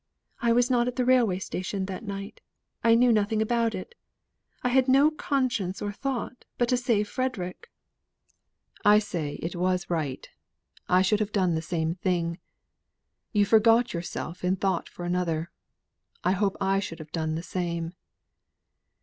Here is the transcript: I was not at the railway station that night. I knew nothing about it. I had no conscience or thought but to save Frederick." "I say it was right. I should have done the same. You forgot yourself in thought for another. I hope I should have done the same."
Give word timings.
I 0.41 0.51
was 0.51 0.71
not 0.71 0.87
at 0.87 0.95
the 0.95 1.05
railway 1.05 1.37
station 1.37 1.85
that 1.85 2.03
night. 2.03 2.41
I 2.83 2.95
knew 2.95 3.11
nothing 3.11 3.39
about 3.39 3.75
it. 3.75 3.93
I 4.63 4.69
had 4.69 4.87
no 4.87 5.11
conscience 5.11 5.79
or 5.79 5.91
thought 5.91 6.43
but 6.57 6.67
to 6.69 6.75
save 6.77 7.07
Frederick." 7.07 7.69
"I 8.83 8.97
say 8.97 9.35
it 9.43 9.55
was 9.55 9.91
right. 9.91 10.27
I 10.89 11.03
should 11.03 11.19
have 11.19 11.31
done 11.31 11.53
the 11.53 11.61
same. 11.61 11.99
You 13.31 13.45
forgot 13.45 13.93
yourself 13.93 14.43
in 14.43 14.55
thought 14.55 14.89
for 14.89 15.05
another. 15.05 15.51
I 16.23 16.31
hope 16.31 16.57
I 16.59 16.79
should 16.79 16.97
have 16.97 17.11
done 17.11 17.35
the 17.35 17.43
same." 17.43 17.93